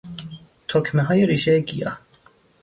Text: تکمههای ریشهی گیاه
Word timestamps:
تکمههای 0.67 1.25
ریشهی 1.25 1.61
گیاه 1.61 1.99